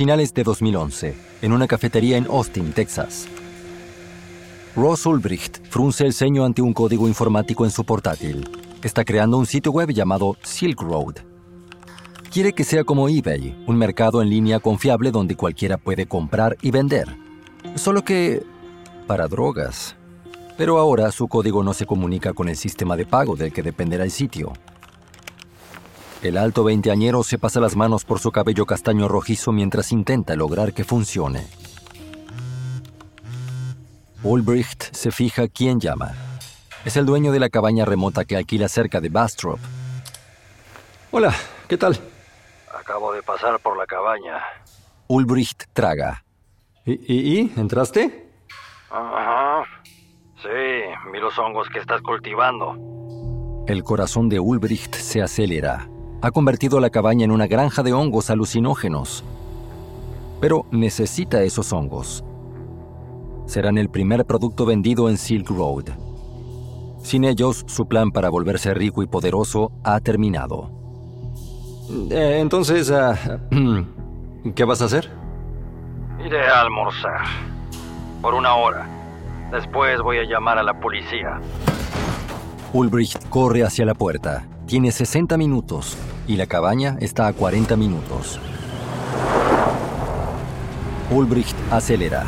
[0.00, 3.28] finales de 2011, en una cafetería en Austin, Texas.
[4.74, 8.48] Ross Ulbricht frunce el ceño ante un código informático en su portátil.
[8.82, 11.16] Está creando un sitio web llamado Silk Road.
[12.32, 16.70] Quiere que sea como eBay, un mercado en línea confiable donde cualquiera puede comprar y
[16.70, 17.06] vender.
[17.74, 18.42] Solo que...
[19.06, 19.96] para drogas.
[20.56, 24.04] Pero ahora su código no se comunica con el sistema de pago del que dependerá
[24.04, 24.54] el sitio.
[26.22, 30.74] El alto veinteañero se pasa las manos por su cabello castaño rojizo mientras intenta lograr
[30.74, 31.46] que funcione.
[34.22, 36.12] Ulbricht se fija quién llama.
[36.84, 39.58] Es el dueño de la cabaña remota que alquila cerca de Bastrop.
[41.10, 41.34] Hola,
[41.68, 41.98] ¿qué tal?
[42.78, 44.42] Acabo de pasar por la cabaña.
[45.08, 46.22] Ulbricht traga.
[46.84, 48.30] ¿Y, y, entraste?
[48.90, 49.62] Ajá.
[50.42, 50.48] Sí,
[51.12, 52.76] vi los hongos que estás cultivando.
[53.66, 55.88] El corazón de Ulbricht se acelera.
[56.22, 59.24] Ha convertido la cabaña en una granja de hongos alucinógenos.
[60.40, 62.24] Pero necesita esos hongos
[63.50, 65.86] serán el primer producto vendido en Silk Road.
[67.02, 70.70] Sin ellos, su plan para volverse rico y poderoso ha terminado.
[72.10, 73.16] Eh, entonces, ah,
[74.54, 75.10] ¿qué vas a hacer?
[76.24, 77.22] Iré a almorzar.
[78.22, 78.86] Por una hora.
[79.50, 81.40] Después voy a llamar a la policía.
[82.72, 84.46] Ulbricht corre hacia la puerta.
[84.70, 85.96] Tiene 60 minutos
[86.28, 88.38] y la cabaña está a 40 minutos.
[91.10, 92.22] Ulbricht acelera.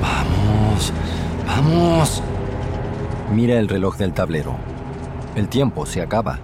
[0.00, 0.90] Vamos,
[1.46, 2.22] vamos.
[3.30, 4.56] Mira el reloj del tablero.
[5.36, 6.38] El tiempo se acaba.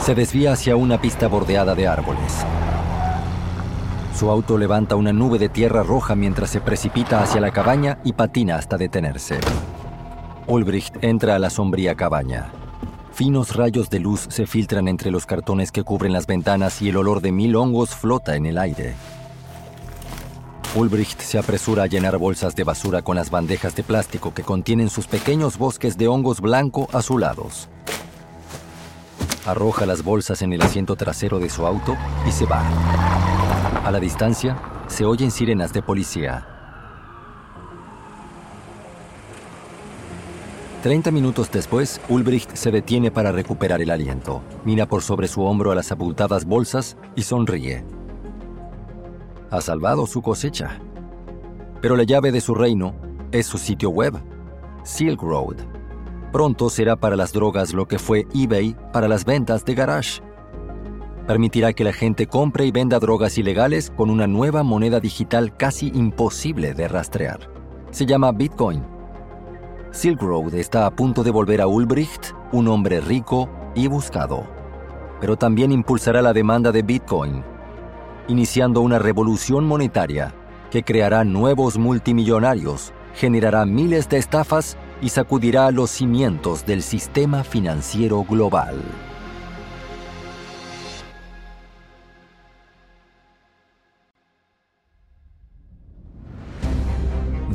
[0.00, 2.44] Se desvía hacia una pista bordeada de árboles.
[4.12, 8.12] Su auto levanta una nube de tierra roja mientras se precipita hacia la cabaña y
[8.12, 9.38] patina hasta detenerse.
[10.48, 12.50] Ulbricht entra a la sombría cabaña.
[13.12, 16.96] Finos rayos de luz se filtran entre los cartones que cubren las ventanas y el
[16.96, 18.94] olor de mil hongos flota en el aire.
[20.74, 24.88] Ulbricht se apresura a llenar bolsas de basura con las bandejas de plástico que contienen
[24.88, 27.68] sus pequeños bosques de hongos blanco azulados.
[29.46, 31.96] Arroja las bolsas en el asiento trasero de su auto
[32.26, 32.62] y se va.
[33.84, 36.59] A la distancia, se oyen sirenas de policía.
[40.82, 44.42] Treinta minutos después, Ulbricht se detiene para recuperar el aliento.
[44.64, 47.84] Mira por sobre su hombro a las abultadas bolsas y sonríe
[49.50, 50.80] ha salvado su cosecha.
[51.80, 52.94] Pero la llave de su reino
[53.32, 54.14] es su sitio web,
[54.84, 55.56] Silk Road.
[56.32, 60.22] Pronto será para las drogas lo que fue eBay para las ventas de garage.
[61.26, 65.88] Permitirá que la gente compre y venda drogas ilegales con una nueva moneda digital casi
[65.88, 67.50] imposible de rastrear.
[67.90, 68.99] Se llama Bitcoin.
[69.92, 74.46] Silk Road está a punto de volver a Ulbricht un hombre rico y buscado.
[75.20, 77.44] Pero también impulsará la demanda de Bitcoin
[78.30, 80.32] iniciando una revolución monetaria
[80.70, 88.22] que creará nuevos multimillonarios, generará miles de estafas y sacudirá los cimientos del sistema financiero
[88.22, 88.76] global.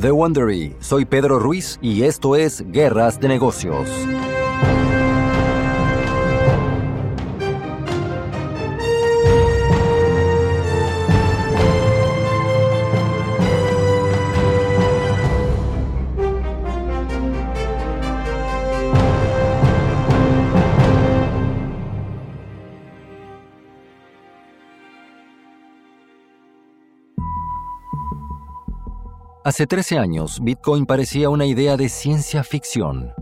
[0.06, 3.88] The Wondery, soy Pedro Ruiz y esto es Guerras de Negocios.
[29.46, 33.12] Hace 13 años, Bitcoin parecía una idea de ciencia ficción.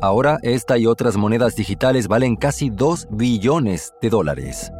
[0.00, 4.72] Ahora, esta y otras monedas digitales valen casi 2 billones de dólares.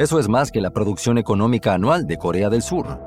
[0.00, 3.00] Eso es más que la producción económica anual de Corea del Sur.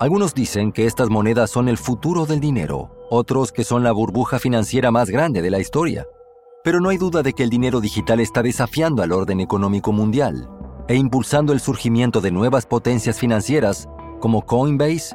[0.00, 4.40] Algunos dicen que estas monedas son el futuro del dinero, otros que son la burbuja
[4.40, 6.08] financiera más grande de la historia.
[6.64, 10.48] Pero no hay duda de que el dinero digital está desafiando al orden económico mundial
[10.88, 13.88] e impulsando el surgimiento de nuevas potencias financieras
[14.24, 15.14] como Coinbase,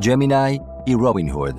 [0.00, 1.56] Gemini y Robinhood.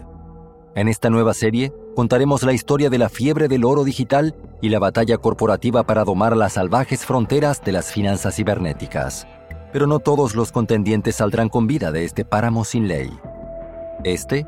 [0.74, 4.80] En esta nueva serie contaremos la historia de la fiebre del oro digital y la
[4.80, 9.28] batalla corporativa para domar las salvajes fronteras de las finanzas cibernéticas.
[9.72, 13.12] Pero no todos los contendientes saldrán con vida de este páramo sin ley.
[14.04, 14.48] Este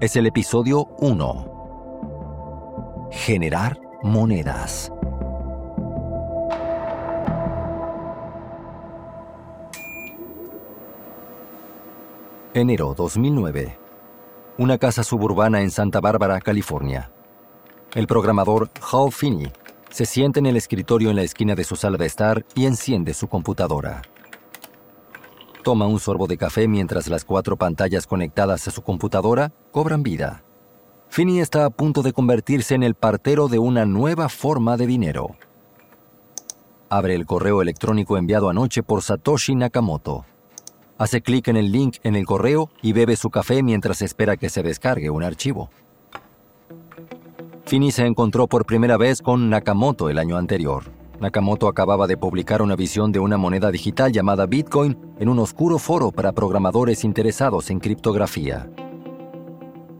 [0.00, 3.08] es el episodio 1.
[3.10, 4.90] Generar monedas.
[12.54, 13.78] Enero 2009.
[14.56, 17.12] Una casa suburbana en Santa Bárbara, California.
[17.94, 19.52] El programador Hal Finney
[19.90, 23.12] se sienta en el escritorio en la esquina de su sala de estar y enciende
[23.12, 24.00] su computadora.
[25.62, 30.42] Toma un sorbo de café mientras las cuatro pantallas conectadas a su computadora cobran vida.
[31.10, 35.36] Finney está a punto de convertirse en el partero de una nueva forma de dinero.
[36.88, 40.24] Abre el correo electrónico enviado anoche por Satoshi Nakamoto.
[40.98, 44.48] Hace clic en el link en el correo y bebe su café mientras espera que
[44.48, 45.70] se descargue un archivo.
[47.66, 50.84] Finney se encontró por primera vez con Nakamoto el año anterior.
[51.20, 55.78] Nakamoto acababa de publicar una visión de una moneda digital llamada Bitcoin en un oscuro
[55.78, 58.68] foro para programadores interesados en criptografía.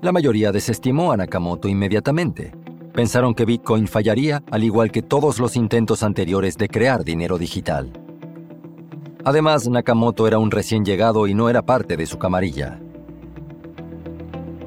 [0.01, 2.53] La mayoría desestimó a Nakamoto inmediatamente.
[2.93, 8.08] Pensaron que Bitcoin fallaría al igual que todos los intentos anteriores de crear dinero digital.
[9.25, 12.81] Además, Nakamoto era un recién llegado y no era parte de su camarilla.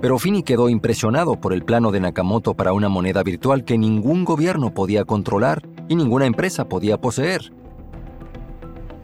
[0.01, 4.25] Pero Fini quedó impresionado por el plano de Nakamoto para una moneda virtual que ningún
[4.25, 7.53] gobierno podía controlar y ninguna empresa podía poseer.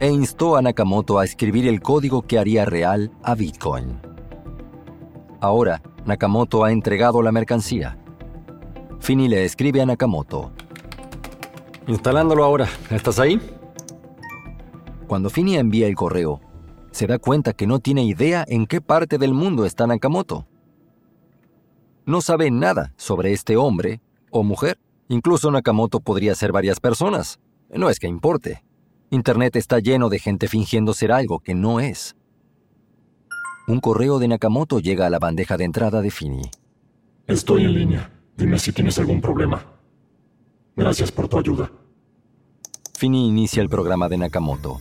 [0.00, 4.00] E instó a Nakamoto a escribir el código que haría real a Bitcoin.
[5.40, 7.96] Ahora, Nakamoto ha entregado la mercancía.
[8.98, 10.50] Fini le escribe a Nakamoto.
[11.86, 12.68] Instalándolo ahora.
[12.90, 13.40] ¿Estás ahí?
[15.08, 16.42] Cuando Fini envía el correo,
[16.90, 20.46] se da cuenta que no tiene idea en qué parte del mundo está Nakamoto.
[22.04, 24.78] No sabe nada sobre este hombre o mujer.
[25.08, 27.40] Incluso Nakamoto podría ser varias personas.
[27.70, 28.62] No es que importe.
[29.08, 32.14] Internet está lleno de gente fingiendo ser algo que no es.
[33.66, 36.50] Un correo de Nakamoto llega a la bandeja de entrada de Fini.
[37.26, 38.10] Estoy en línea.
[38.36, 39.64] Dime si tienes algún problema.
[40.76, 41.72] Gracias por tu ayuda.
[42.94, 44.78] Fini inicia el programa de Nakamoto.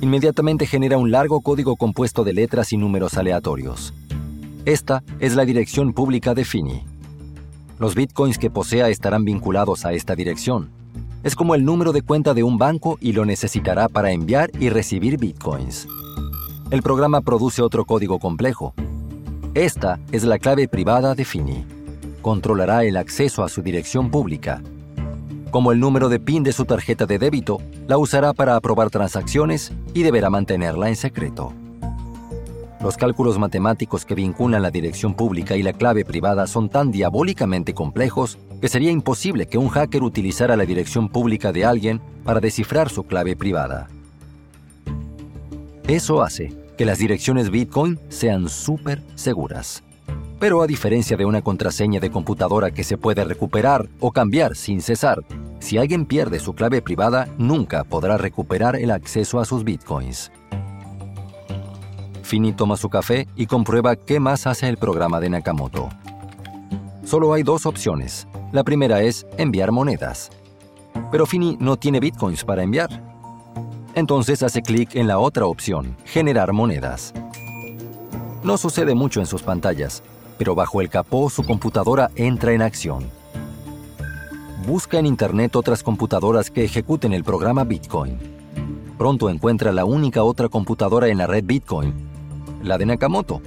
[0.00, 3.94] Inmediatamente genera un largo código compuesto de letras y números aleatorios.
[4.64, 6.82] Esta es la dirección pública de Fini.
[7.78, 10.70] Los bitcoins que posea estarán vinculados a esta dirección.
[11.22, 14.68] Es como el número de cuenta de un banco y lo necesitará para enviar y
[14.68, 15.86] recibir bitcoins
[16.70, 18.74] el programa produce otro código complejo.
[19.54, 21.64] Esta es la clave privada de Fini.
[22.22, 24.62] Controlará el acceso a su dirección pública.
[25.50, 29.72] Como el número de PIN de su tarjeta de débito, la usará para aprobar transacciones
[29.94, 31.52] y deberá mantenerla en secreto.
[32.82, 37.74] Los cálculos matemáticos que vinculan la dirección pública y la clave privada son tan diabólicamente
[37.74, 42.90] complejos que sería imposible que un hacker utilizara la dirección pública de alguien para descifrar
[42.90, 43.88] su clave privada.
[45.86, 49.82] Eso hace que las direcciones Bitcoin sean súper seguras.
[50.38, 54.80] Pero a diferencia de una contraseña de computadora que se puede recuperar o cambiar sin
[54.80, 55.24] cesar,
[55.60, 60.30] si alguien pierde su clave privada, nunca podrá recuperar el acceso a sus bitcoins.
[62.22, 65.88] Fini toma su café y comprueba qué más hace el programa de Nakamoto.
[67.04, 68.26] Solo hay dos opciones.
[68.52, 70.30] La primera es enviar monedas.
[71.10, 73.16] Pero Fini no tiene bitcoins para enviar
[73.96, 77.14] entonces hace clic en la otra opción, Generar monedas.
[78.44, 80.02] No sucede mucho en sus pantallas,
[80.38, 83.04] pero bajo el capó su computadora entra en acción.
[84.66, 88.18] Busca en Internet otras computadoras que ejecuten el programa Bitcoin.
[88.98, 91.94] Pronto encuentra la única otra computadora en la red Bitcoin,
[92.62, 93.40] la de Nakamoto.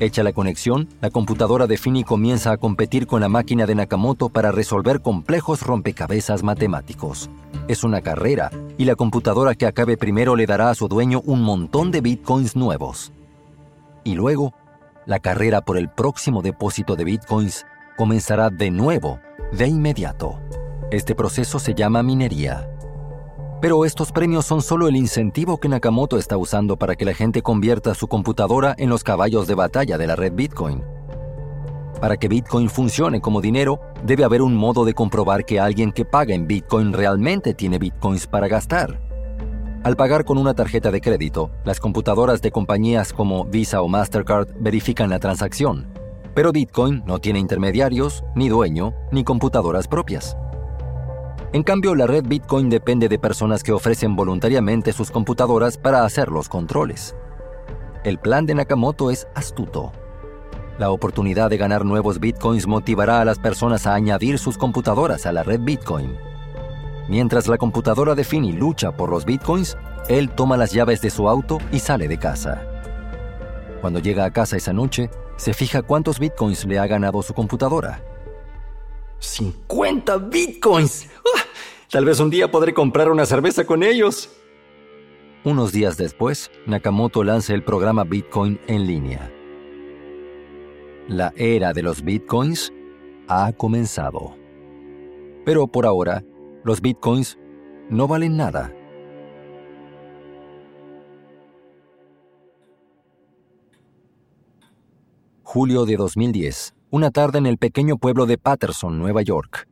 [0.00, 4.28] Hecha la conexión, la computadora de Fini comienza a competir con la máquina de Nakamoto
[4.28, 7.30] para resolver complejos rompecabezas matemáticos
[7.68, 11.42] es una carrera y la computadora que acabe primero le dará a su dueño un
[11.42, 13.12] montón de bitcoins nuevos.
[14.04, 14.52] Y luego,
[15.06, 17.66] la carrera por el próximo depósito de bitcoins
[17.96, 19.20] comenzará de nuevo,
[19.52, 20.40] de inmediato.
[20.90, 22.68] Este proceso se llama minería.
[23.60, 27.42] Pero estos premios son solo el incentivo que Nakamoto está usando para que la gente
[27.42, 30.82] convierta su computadora en los caballos de batalla de la red Bitcoin.
[32.00, 36.04] Para que Bitcoin funcione como dinero, debe haber un modo de comprobar que alguien que
[36.04, 39.11] paga en Bitcoin realmente tiene Bitcoins para gastar.
[39.84, 44.48] Al pagar con una tarjeta de crédito, las computadoras de compañías como Visa o Mastercard
[44.60, 45.88] verifican la transacción.
[46.34, 50.36] Pero Bitcoin no tiene intermediarios, ni dueño, ni computadoras propias.
[51.52, 56.28] En cambio, la red Bitcoin depende de personas que ofrecen voluntariamente sus computadoras para hacer
[56.28, 57.16] los controles.
[58.04, 59.90] El plan de Nakamoto es astuto.
[60.78, 65.32] La oportunidad de ganar nuevos bitcoins motivará a las personas a añadir sus computadoras a
[65.32, 66.16] la red Bitcoin.
[67.12, 69.76] Mientras la computadora de Fini lucha por los bitcoins,
[70.08, 72.66] él toma las llaves de su auto y sale de casa.
[73.82, 78.02] Cuando llega a casa esa noche, se fija cuántos bitcoins le ha ganado su computadora.
[79.20, 81.10] ¡50 bitcoins!
[81.36, 81.42] ¡Ah!
[81.90, 84.30] Tal vez un día podré comprar una cerveza con ellos.
[85.44, 89.30] Unos días después, Nakamoto lanza el programa Bitcoin en línea.
[91.08, 92.72] La era de los bitcoins
[93.28, 94.34] ha comenzado.
[95.44, 96.24] Pero por ahora,
[96.64, 97.38] los bitcoins
[97.90, 98.72] no valen nada.
[105.42, 106.74] Julio de 2010.
[106.90, 109.68] Una tarde en el pequeño pueblo de Patterson, Nueva York.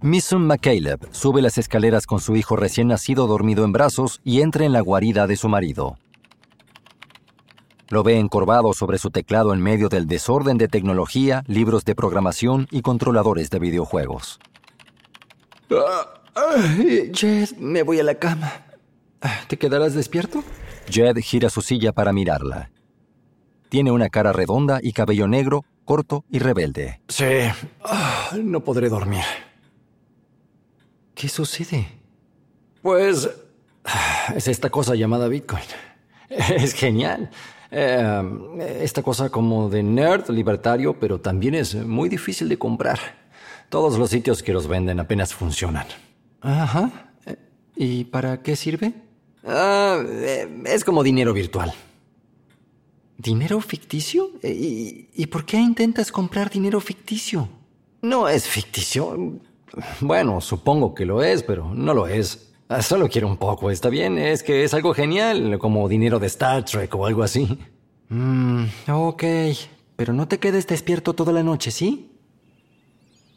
[0.00, 4.64] Misson McCaleb sube las escaleras con su hijo recién nacido dormido en brazos y entra
[4.64, 5.98] en la guarida de su marido.
[7.90, 12.68] Lo ve encorvado sobre su teclado en medio del desorden de tecnología, libros de programación
[12.70, 14.38] y controladores de videojuegos.
[17.12, 18.64] Jed, me voy a la cama.
[19.48, 20.42] ¿Te quedarás despierto?
[20.88, 22.70] Jed gira su silla para mirarla.
[23.68, 27.00] Tiene una cara redonda y cabello negro, corto y rebelde.
[27.08, 27.24] Sí.
[28.42, 29.24] no podré dormir.
[31.14, 31.88] ¿Qué sucede?
[32.80, 33.28] Pues
[34.34, 35.64] es esta cosa llamada Bitcoin.
[36.30, 37.30] Es genial.
[37.70, 38.22] Eh,
[38.80, 42.98] esta cosa como de nerd libertario, pero también es muy difícil de comprar.
[43.68, 45.86] Todos los sitios que los venden apenas funcionan.
[46.40, 47.12] Ajá.
[47.76, 48.92] ¿Y para qué sirve?
[49.44, 51.72] Ah, eh, es como dinero virtual.
[53.16, 54.30] ¿Dinero ficticio?
[54.42, 57.48] ¿Y, ¿Y por qué intentas comprar dinero ficticio?
[58.02, 59.38] No es ficticio.
[60.00, 62.52] Bueno, supongo que lo es, pero no lo es.
[62.68, 64.18] Ah, solo quiero un poco, ¿está bien?
[64.18, 67.58] Es que es algo genial, como dinero de Star Trek o algo así.
[68.08, 69.24] Mmm, ok.
[69.96, 72.12] Pero no te quedes despierto toda la noche, ¿sí?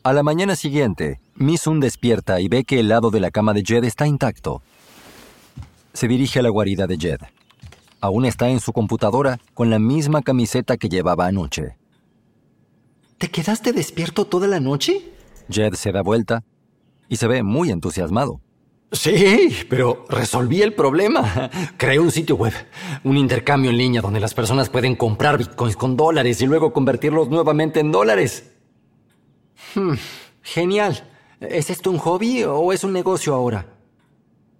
[0.03, 3.61] A la mañana siguiente, Misun despierta y ve que el lado de la cama de
[3.63, 4.63] Jed está intacto.
[5.93, 7.19] Se dirige a la guarida de Jed.
[7.99, 11.75] Aún está en su computadora con la misma camiseta que llevaba anoche.
[13.19, 15.03] ¿Te quedaste despierto toda la noche?
[15.51, 16.43] Jed se da vuelta
[17.07, 18.41] y se ve muy entusiasmado.
[18.91, 21.51] Sí, pero resolví el problema.
[21.77, 22.53] Creé un sitio web,
[23.03, 27.29] un intercambio en línea donde las personas pueden comprar bitcoins con dólares y luego convertirlos
[27.29, 28.50] nuevamente en dólares.
[29.75, 29.93] Hmm,
[30.41, 31.07] genial.
[31.39, 33.65] ¿Es esto un hobby o es un negocio ahora?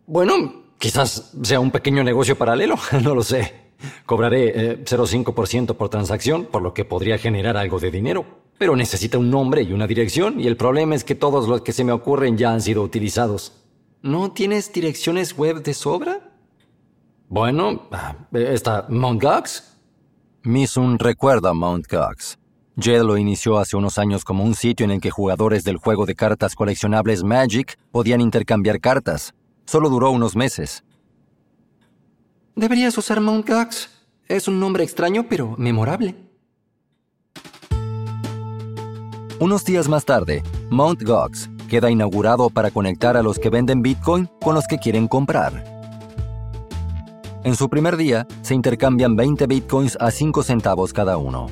[0.07, 3.71] Bueno, quizás sea un pequeño negocio paralelo, no lo sé.
[4.05, 9.17] Cobraré 0,5% eh, por transacción, por lo que podría generar algo de dinero pero necesita
[9.17, 11.91] un nombre y una dirección, y el problema es que todos los que se me
[11.91, 13.53] ocurren ya han sido utilizados.
[14.03, 16.29] ¿No tienes direcciones web de sobra?
[17.27, 19.79] Bueno, ah, está Mount Gox.
[20.43, 22.37] Misun recuerda Mount Gox.
[22.79, 26.05] Jed lo inició hace unos años como un sitio en el que jugadores del juego
[26.05, 29.33] de cartas coleccionables Magic podían intercambiar cartas.
[29.65, 30.83] Solo duró unos meses.
[32.55, 33.89] Deberías usar Mount Gox.
[34.27, 36.15] Es un nombre extraño, pero memorable.
[39.39, 41.03] Unos días más tarde, Mt.
[41.03, 45.63] Gox queda inaugurado para conectar a los que venden Bitcoin con los que quieren comprar.
[47.43, 51.47] En su primer día, se intercambian 20 Bitcoins a 5 centavos cada uno.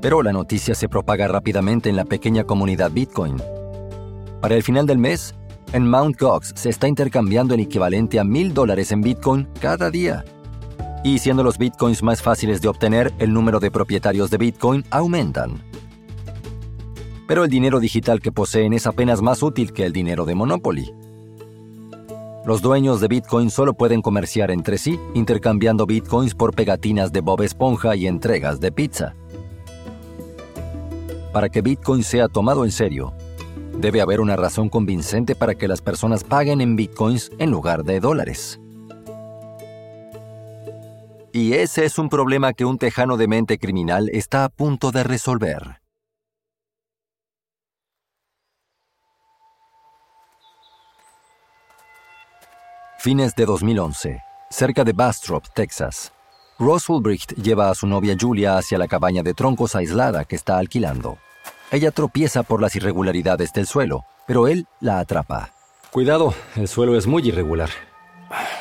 [0.00, 3.36] Pero la noticia se propaga rápidamente en la pequeña comunidad Bitcoin.
[4.40, 5.34] Para el final del mes,
[5.72, 6.20] en Mt.
[6.20, 10.24] Gox se está intercambiando el equivalente a mil dólares en Bitcoin cada día.
[11.04, 15.62] Y siendo los Bitcoins más fáciles de obtener, el número de propietarios de Bitcoin aumentan
[17.28, 20.94] pero el dinero digital que poseen es apenas más útil que el dinero de Monopoly.
[22.46, 27.42] Los dueños de Bitcoin solo pueden comerciar entre sí, intercambiando Bitcoins por pegatinas de Bob
[27.42, 29.14] Esponja y entregas de pizza.
[31.32, 33.12] Para que Bitcoin sea tomado en serio,
[33.78, 38.00] debe haber una razón convincente para que las personas paguen en Bitcoins en lugar de
[38.00, 38.58] dólares.
[41.32, 45.04] Y ese es un problema que un tejano de mente criminal está a punto de
[45.04, 45.82] resolver.
[52.98, 56.12] Fines de 2011, cerca de Bastrop, Texas.
[56.60, 60.58] Ross Ulbricht lleva a su novia Julia hacia la cabaña de troncos aislada que está
[60.58, 61.18] alquilando.
[61.70, 65.52] Ella tropieza por las irregularidades del suelo, pero él la atrapa.
[65.92, 67.70] Cuidado, el suelo es muy irregular.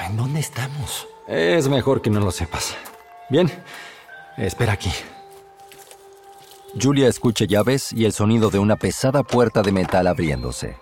[0.05, 1.07] ¿En dónde estamos?
[1.27, 2.75] Es mejor que no lo sepas.
[3.31, 3.51] Bien,
[4.37, 4.91] espera aquí.
[6.79, 10.77] Julia escucha llaves y el sonido de una pesada puerta de metal abriéndose.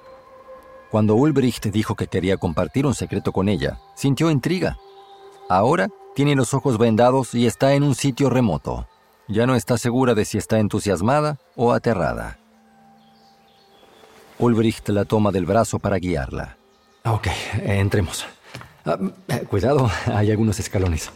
[0.91, 4.77] Cuando Ulbricht dijo que quería compartir un secreto con ella, sintió intriga.
[5.47, 8.87] Ahora tiene los ojos vendados y está en un sitio remoto.
[9.27, 12.39] Ya no está segura de si está entusiasmada o aterrada.
[14.39, 16.57] Ulbricht la toma del brazo para guiarla.
[17.05, 17.27] Ok,
[17.63, 18.25] entremos.
[18.85, 21.11] Ah, eh, cuidado, hay algunos escalones.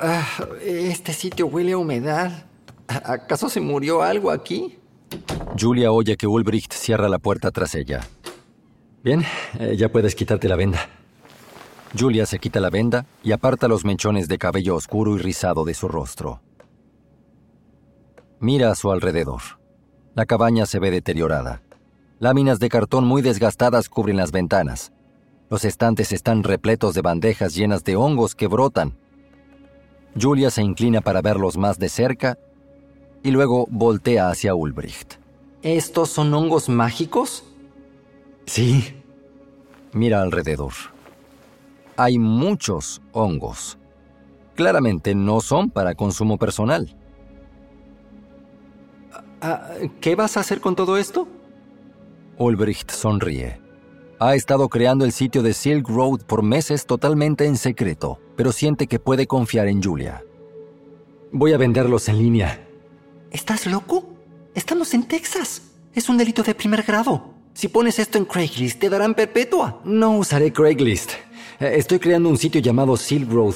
[0.00, 0.26] Ah,
[0.64, 2.46] este sitio huele a humedad.
[2.86, 4.78] ¿Acaso se murió algo aquí?
[5.58, 8.00] Julia oye que Ulbricht cierra la puerta tras ella.
[9.02, 9.24] Bien,
[9.58, 11.01] eh, ya puedes quitarte la venda.
[11.98, 15.74] Julia se quita la venda y aparta los mechones de cabello oscuro y rizado de
[15.74, 16.40] su rostro.
[18.40, 19.42] Mira a su alrededor.
[20.14, 21.62] La cabaña se ve deteriorada.
[22.18, 24.92] Láminas de cartón muy desgastadas cubren las ventanas.
[25.50, 28.96] Los estantes están repletos de bandejas llenas de hongos que brotan.
[30.18, 32.38] Julia se inclina para verlos más de cerca
[33.22, 35.14] y luego voltea hacia Ulbricht.
[35.62, 37.44] ¿Estos son hongos mágicos?
[38.46, 39.02] Sí.
[39.92, 40.72] Mira alrededor.
[42.02, 43.78] Hay muchos hongos.
[44.56, 46.96] Claramente no son para consumo personal.
[49.40, 49.68] Ah,
[50.00, 51.28] ¿Qué vas a hacer con todo esto?
[52.38, 53.60] Ulbricht sonríe.
[54.18, 58.88] Ha estado creando el sitio de Silk Road por meses totalmente en secreto, pero siente
[58.88, 60.24] que puede confiar en Julia.
[61.30, 62.66] Voy a venderlos en línea.
[63.30, 64.12] ¿Estás loco?
[64.56, 65.70] Estamos en Texas.
[65.94, 67.32] Es un delito de primer grado.
[67.54, 69.80] Si pones esto en Craigslist, te darán perpetua.
[69.84, 71.12] No usaré Craigslist.
[71.62, 73.54] Eh, estoy creando un sitio llamado Silk Road.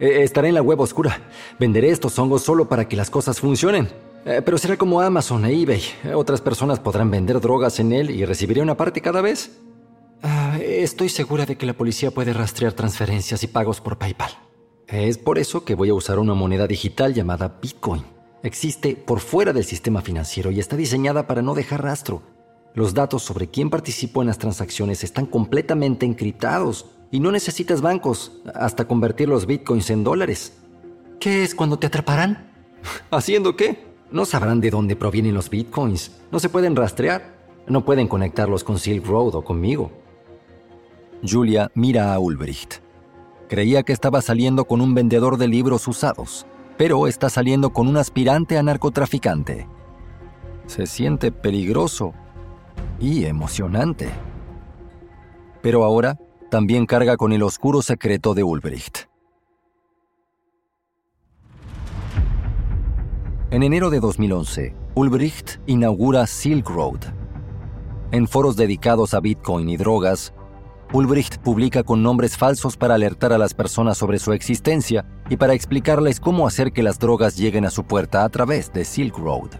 [0.00, 1.20] Eh, estaré en la web oscura.
[1.60, 3.88] Venderé estos hongos solo para que las cosas funcionen.
[4.24, 5.82] Eh, pero será como Amazon e eBay.
[6.16, 9.52] Otras personas podrán vender drogas en él y recibiré una parte cada vez.
[10.20, 14.32] Ah, estoy segura de que la policía puede rastrear transferencias y pagos por PayPal.
[14.88, 18.02] Es por eso que voy a usar una moneda digital llamada Bitcoin.
[18.42, 22.20] Existe por fuera del sistema financiero y está diseñada para no dejar rastro.
[22.74, 28.32] Los datos sobre quién participó en las transacciones están completamente encriptados y no necesitas bancos
[28.56, 30.58] hasta convertir los bitcoins en dólares.
[31.20, 32.50] ¿Qué es cuando te atraparán?
[33.12, 33.86] ¿Haciendo qué?
[34.10, 36.10] No sabrán de dónde provienen los bitcoins.
[36.32, 37.36] No se pueden rastrear.
[37.68, 39.92] No pueden conectarlos con Silk Road o conmigo.
[41.22, 42.78] Julia mira a Ulbricht.
[43.48, 47.96] Creía que estaba saliendo con un vendedor de libros usados, pero está saliendo con un
[47.96, 49.68] aspirante a narcotraficante.
[50.66, 52.12] Se siente peligroso
[52.98, 54.10] y emocionante.
[55.62, 56.18] Pero ahora
[56.54, 59.08] también carga con el oscuro secreto de Ulbricht.
[63.50, 67.00] En enero de 2011, Ulbricht inaugura Silk Road.
[68.12, 70.32] En foros dedicados a Bitcoin y drogas,
[70.92, 75.54] Ulbricht publica con nombres falsos para alertar a las personas sobre su existencia y para
[75.54, 79.50] explicarles cómo hacer que las drogas lleguen a su puerta a través de Silk Road.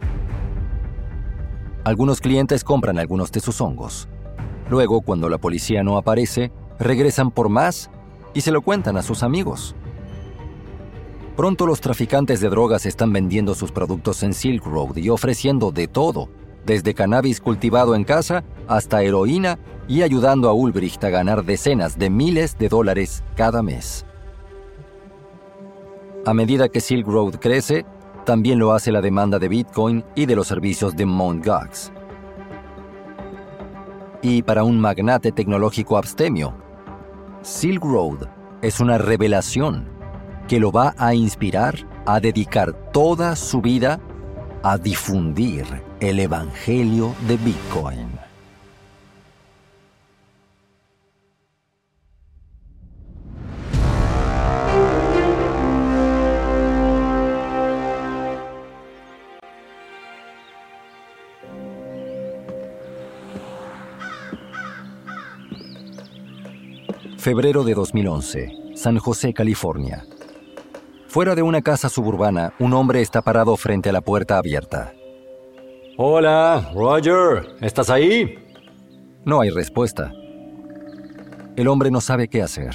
[1.83, 4.09] Algunos clientes compran algunos de sus hongos.
[4.71, 7.91] Luego, cuando la policía no aparece, regresan por más
[8.35, 9.75] y se lo cuentan a sus amigos.
[11.37, 15.89] Pronto los traficantes de drogas están vendiendo sus productos en Silk Road y ofreciendo de
[15.89, 16.29] todo,
[16.65, 19.59] desde cannabis cultivado en casa hasta heroína
[19.89, 24.07] y ayudando a Ulbricht a ganar decenas de miles de dólares cada mes.
[26.25, 27.85] A medida que Silk Road crece,
[28.25, 31.45] también lo hace la demanda de Bitcoin y de los servicios de Mt.
[31.45, 31.93] Gox.
[34.23, 36.55] Y para un magnate tecnológico abstemio,
[37.45, 38.27] Silk Road
[38.63, 39.87] es una revelación
[40.49, 41.75] que lo va a inspirar
[42.07, 44.01] a dedicar toda su vida
[44.63, 45.67] a difundir
[46.01, 48.24] el Evangelio de Bitcoin.
[67.25, 70.05] Febrero de 2011, San José, California.
[71.07, 74.93] Fuera de una casa suburbana, un hombre está parado frente a la puerta abierta.
[75.97, 78.35] Hola, Roger, ¿estás ahí?
[79.25, 80.13] No hay respuesta.
[81.57, 82.75] El hombre no sabe qué hacer.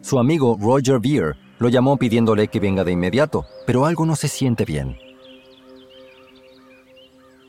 [0.00, 4.28] Su amigo Roger Beer lo llamó pidiéndole que venga de inmediato, pero algo no se
[4.28, 4.96] siente bien.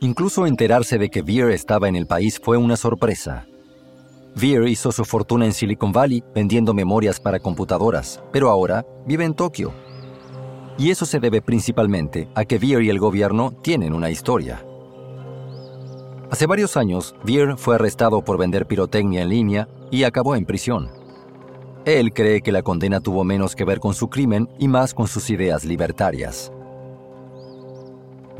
[0.01, 3.47] Incluso enterarse de que Beer estaba en el país fue una sorpresa.
[4.37, 9.33] Veer hizo su fortuna en Silicon Valley vendiendo memorias para computadoras, pero ahora vive en
[9.33, 9.71] Tokio.
[10.77, 14.65] Y eso se debe principalmente a que Veer y el gobierno tienen una historia.
[16.29, 20.89] Hace varios años, Veer fue arrestado por vender pirotecnia en línea y acabó en prisión.
[21.85, 25.07] Él cree que la condena tuvo menos que ver con su crimen y más con
[25.07, 26.51] sus ideas libertarias.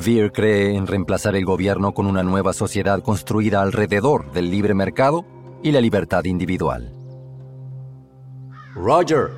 [0.04, 5.26] Veer cree en reemplazar el gobierno con una nueva sociedad construida alrededor del libre mercado
[5.66, 6.94] y la libertad individual.
[8.76, 9.32] Roger.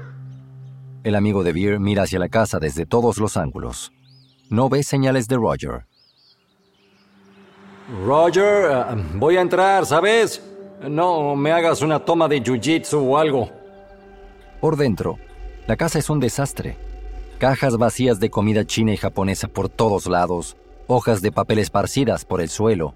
[1.06, 3.94] El amigo de Beer mira hacia la casa desde todos los ángulos.
[4.50, 5.86] No ve señales de Roger.
[8.06, 10.44] Roger, eh, voy a entrar, ¿sabes?
[10.82, 13.50] No me hagas una toma de jiu-jitsu o algo.
[14.60, 15.20] Por dentro,
[15.66, 16.78] la casa es un desastre.
[17.38, 22.42] Cajas vacías de comida china y japonesa por todos lados, hojas de papel esparcidas por
[22.42, 22.96] el suelo,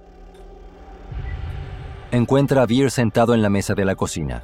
[2.12, 4.43] encuentra a Beer sentado en la mesa de la cocina.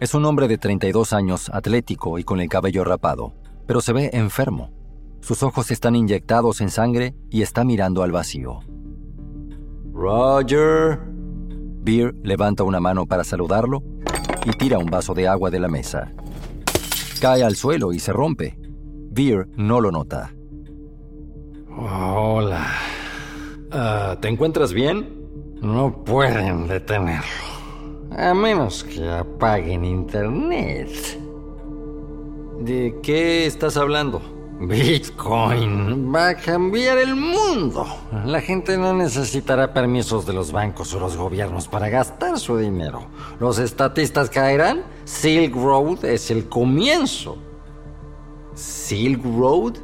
[0.00, 3.32] Es un hombre de 32 años, atlético y con el cabello rapado,
[3.66, 4.70] pero se ve enfermo.
[5.20, 8.60] Sus ojos están inyectados en sangre y está mirando al vacío.
[9.92, 11.00] Roger.
[11.82, 13.82] Beer levanta una mano para saludarlo
[14.44, 16.12] y tira un vaso de agua de la mesa.
[17.20, 18.58] Cae al suelo y se rompe.
[19.10, 20.34] Beer no lo nota.
[21.70, 22.66] Hola.
[23.70, 25.23] Ah, ¿Te encuentras bien?
[25.64, 27.24] No pueden detenerlo.
[28.14, 30.90] A menos que apaguen internet.
[32.60, 34.20] ¿De qué estás hablando?
[34.60, 37.86] Bitcoin va a cambiar el mundo.
[38.26, 43.06] La gente no necesitará permisos de los bancos o los gobiernos para gastar su dinero.
[43.40, 44.82] Los estatistas caerán.
[45.04, 47.38] Silk Road es el comienzo.
[48.54, 49.76] ¿Silk Road?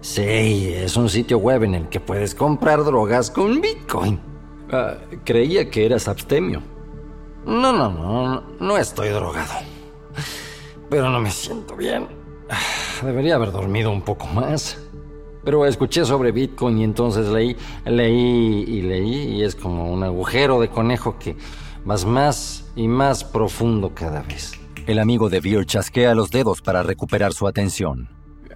[0.00, 4.31] Sí, es un sitio web en el que puedes comprar drogas con Bitcoin.
[4.72, 6.62] Ah, creía que eras abstemio.
[7.44, 9.52] No, no, no, no estoy drogado.
[10.88, 12.08] Pero no me siento bien.
[13.02, 14.78] Debería haber dormido un poco más.
[15.44, 20.60] Pero escuché sobre Bitcoin y entonces leí, leí y leí y es como un agujero
[20.60, 21.36] de conejo que
[21.84, 24.52] vas más y más profundo cada vez.
[24.86, 28.08] El amigo de Beer chasquea los dedos para recuperar su atención.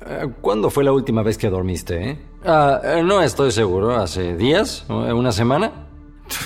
[0.07, 2.19] Eh, ¿Cuándo fue la última vez que dormiste, eh?
[2.45, 3.97] Ah, no estoy seguro.
[3.97, 4.87] ¿Hace días?
[4.89, 5.87] ¿Una semana?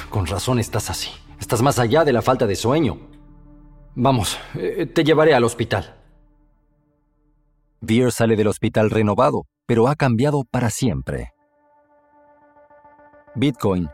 [0.08, 1.10] Con razón estás así.
[1.38, 2.98] Estás más allá de la falta de sueño.
[3.94, 5.96] Vamos, eh, te llevaré al hospital.
[7.80, 11.32] Beer sale del hospital renovado, pero ha cambiado para siempre.
[13.34, 13.88] Bitcoin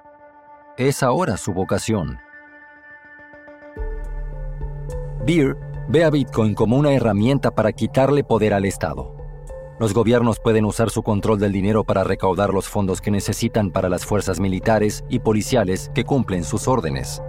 [0.76, 2.18] es ahora su vocación.
[5.24, 5.56] Beer
[5.88, 9.15] ve a Bitcoin como una herramienta para quitarle poder al Estado.
[9.78, 13.90] Los gobiernos pueden usar su control del dinero para recaudar los fondos que necesitan para
[13.90, 17.22] las fuerzas militares y policiales que cumplen sus órdenes.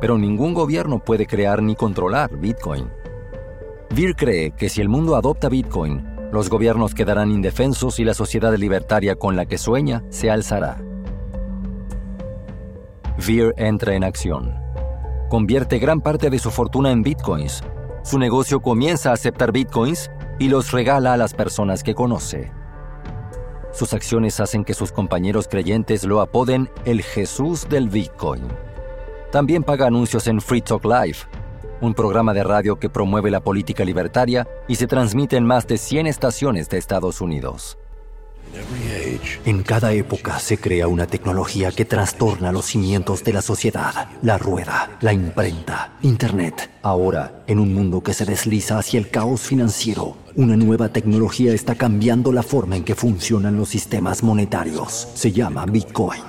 [0.00, 2.90] Pero ningún gobierno puede crear ni controlar Bitcoin.
[3.94, 8.52] Beer cree que si el mundo adopta Bitcoin, los gobiernos quedarán indefensos y la sociedad
[8.56, 10.82] libertaria con la que sueña se alzará.
[13.24, 14.56] Veer entra en acción.
[15.28, 17.62] Convierte gran parte de su fortuna en bitcoins.
[18.02, 22.52] Su negocio comienza a aceptar bitcoins y los regala a las personas que conoce.
[23.72, 28.42] Sus acciones hacen que sus compañeros creyentes lo apoden el Jesús del Bitcoin.
[29.30, 31.18] También paga anuncios en Free Talk Live,
[31.80, 35.78] un programa de radio que promueve la política libertaria y se transmite en más de
[35.78, 37.78] 100 estaciones de Estados Unidos.
[39.44, 44.08] En cada época se crea una tecnología que trastorna los cimientos de la sociedad.
[44.22, 46.70] La rueda, la imprenta, Internet.
[46.82, 51.74] Ahora, en un mundo que se desliza hacia el caos financiero, una nueva tecnología está
[51.74, 55.08] cambiando la forma en que funcionan los sistemas monetarios.
[55.14, 56.22] Se llama Bitcoin.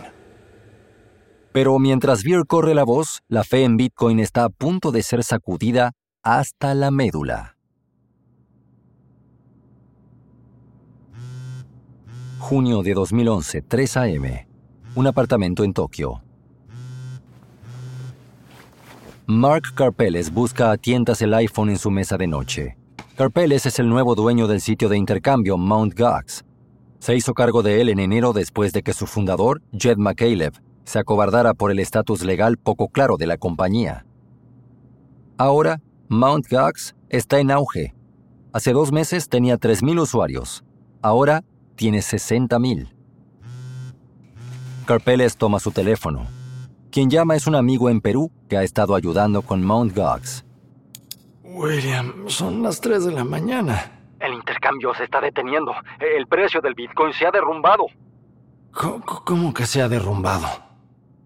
[1.52, 5.24] Pero mientras Beer corre la voz, la fe en Bitcoin está a punto de ser
[5.24, 5.92] sacudida
[6.24, 7.53] hasta la médula.
[12.44, 14.48] Junio de 2011, 3 a.m.
[14.96, 16.22] Un apartamento en Tokio.
[19.26, 22.78] Mark Carpeles busca a tientas el iPhone en su mesa de noche.
[23.16, 25.98] Carpeles es el nuevo dueño del sitio de intercambio Mt.
[25.98, 26.44] Gox.
[27.00, 30.54] Se hizo cargo de él en enero después de que su fundador, Jed McCaleb,
[30.84, 34.06] se acobardara por el estatus legal poco claro de la compañía.
[35.38, 35.80] Ahora,
[36.10, 36.50] Mt.
[36.52, 37.96] Gox está en auge.
[38.52, 40.66] Hace dos meses tenía 3.000 usuarios.
[41.02, 41.46] Ahora
[41.76, 42.90] tiene 60.000.
[44.86, 46.28] Carpeles toma su teléfono.
[46.92, 49.96] Quien llama es un amigo en Perú que ha estado ayudando con Mt.
[49.96, 50.46] Gox.
[51.44, 53.92] William, son las 3 de la mañana.
[54.20, 55.74] El intercambio se está deteniendo.
[56.00, 57.86] El precio del Bitcoin se ha derrumbado.
[58.72, 60.48] ¿Cómo, cómo que se ha derrumbado?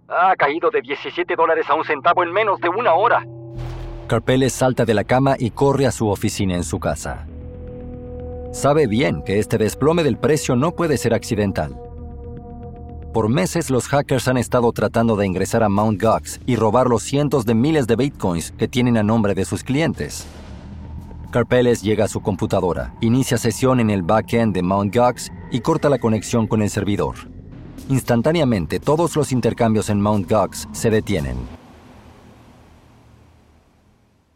[0.07, 3.25] Ha caído de 17 dólares a un centavo en menos de una hora.
[4.07, 7.27] Carpeles salta de la cama y corre a su oficina en su casa.
[8.51, 11.77] Sabe bien que este desplome del precio no puede ser accidental.
[13.13, 16.01] Por meses los hackers han estado tratando de ingresar a Mt.
[16.01, 19.63] Gox y robar los cientos de miles de bitcoins que tienen a nombre de sus
[19.63, 20.25] clientes.
[21.31, 24.95] Carpeles llega a su computadora, inicia sesión en el backend de Mt.
[24.95, 27.15] Gox y corta la conexión con el servidor.
[27.89, 30.31] Instantáneamente todos los intercambios en Mt.
[30.31, 31.37] Gox se detienen.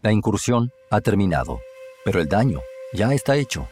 [0.02, 1.60] La incursión ha terminado,
[2.04, 2.60] pero el daño
[2.94, 3.68] ya está hecho.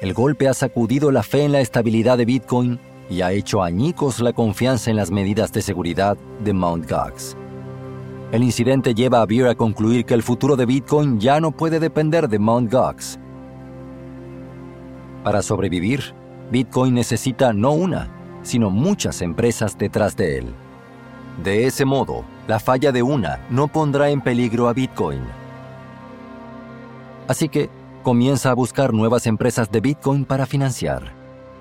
[0.00, 2.78] El golpe ha sacudido la fe en la estabilidad de Bitcoin
[3.10, 6.88] y ha hecho añicos la confianza en las medidas de seguridad de Mt.
[6.88, 7.36] Gox.
[8.30, 11.80] El incidente lleva a Beer a concluir que el futuro de Bitcoin ya no puede
[11.80, 12.72] depender de Mt.
[12.72, 13.18] Gox.
[15.24, 16.14] Para sobrevivir,
[16.52, 18.08] Bitcoin necesita no una,
[18.42, 20.46] sino muchas empresas detrás de él.
[21.42, 25.22] De ese modo, la falla de una no pondrá en peligro a Bitcoin.
[27.26, 27.68] Así que
[28.08, 31.12] comienza a buscar nuevas empresas de Bitcoin para financiar.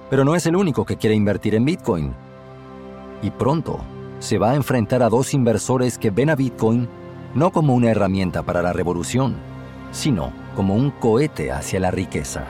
[0.10, 2.14] Pero no es el único que quiere invertir en Bitcoin.
[3.22, 3.82] Y pronto
[4.20, 6.88] se va a enfrentar a dos inversores que ven a Bitcoin
[7.36, 9.36] no como una herramienta para la revolución,
[9.92, 12.46] sino como un cohete hacia la riqueza.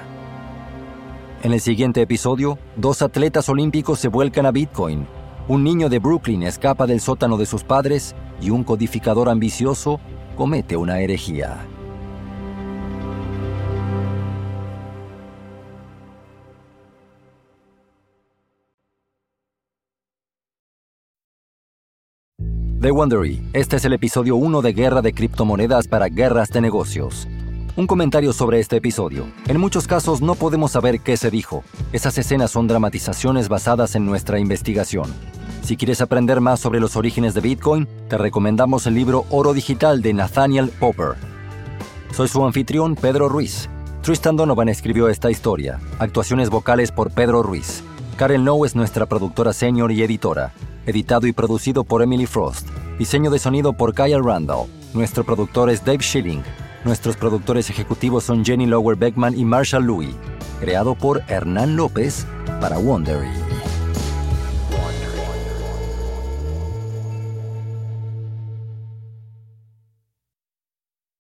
[1.42, 5.08] En el siguiente episodio, dos atletas olímpicos se vuelcan a Bitcoin,
[5.48, 10.00] un niño de Brooklyn escapa del sótano de sus padres y un codificador ambicioso
[10.36, 11.66] comete una herejía.
[22.80, 27.28] The Wondery, este es el episodio 1 de Guerra de Criptomonedas para Guerras de Negocios.
[27.76, 29.26] Un comentario sobre este episodio.
[29.48, 31.64] En muchos casos no podemos saber qué se dijo.
[31.92, 35.12] Esas escenas son dramatizaciones basadas en nuestra investigación.
[35.64, 40.04] Si quieres aprender más sobre los orígenes de Bitcoin, te recomendamos el libro Oro Digital
[40.04, 41.16] de Nathaniel Popper.
[42.14, 43.72] Soy su anfitrión, Pedro Ruiz.
[44.04, 45.80] Tristan Donovan escribió esta historia.
[45.98, 47.84] Actuaciones vocales por Pedro Ruiz.
[48.18, 50.54] Karen Lowe es nuestra productora senior y editora
[50.88, 52.68] editado y producido por Emily Frost.
[52.98, 54.66] Diseño de sonido por Kyle Randall.
[54.96, 56.42] Nuestro productor es Dave Schilling.
[56.84, 60.16] Nuestros productores ejecutivos son Jenny Lower Beckman y Marshall Louis.
[60.60, 62.26] Creado por Hernán López
[62.60, 63.47] para Wondery.